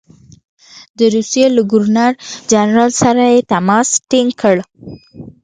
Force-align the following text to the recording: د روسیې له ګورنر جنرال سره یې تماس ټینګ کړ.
د 0.97 0.99
روسیې 1.15 1.45
له 1.55 1.61
ګورنر 1.71 2.11
جنرال 2.51 2.91
سره 3.01 3.23
یې 3.33 3.39
تماس 3.51 3.89
ټینګ 4.09 4.31
کړ. 4.41 4.57